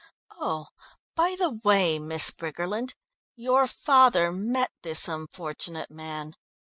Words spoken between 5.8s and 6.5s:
man.